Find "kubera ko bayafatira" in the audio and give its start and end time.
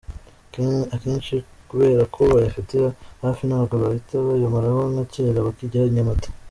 1.69-2.87